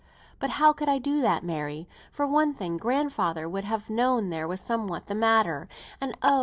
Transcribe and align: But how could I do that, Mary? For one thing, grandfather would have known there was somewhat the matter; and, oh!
But 0.39 0.49
how 0.57 0.73
could 0.73 0.89
I 0.89 0.97
do 0.97 1.21
that, 1.21 1.43
Mary? 1.43 1.87
For 2.11 2.25
one 2.25 2.55
thing, 2.55 2.75
grandfather 2.77 3.47
would 3.47 3.65
have 3.65 3.87
known 3.87 4.31
there 4.31 4.47
was 4.47 4.59
somewhat 4.59 5.05
the 5.05 5.13
matter; 5.13 5.67
and, 6.01 6.17
oh! 6.23 6.39